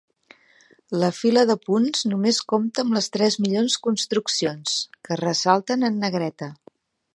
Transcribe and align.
La 1.01 1.09
fila 1.17 1.43
de 1.49 1.55
punts 1.67 2.01
només 2.13 2.39
compta 2.55 2.85
les 2.95 3.11
tres 3.17 3.37
millors 3.45 3.77
construccions, 3.89 4.75
que 5.05 5.15
es 5.17 5.23
ressalten 5.25 5.89
en 5.91 6.05
negreta. 6.07 6.53